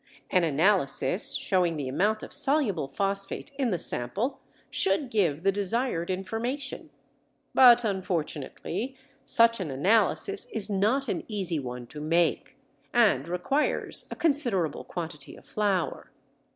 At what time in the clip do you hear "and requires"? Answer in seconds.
12.91-14.07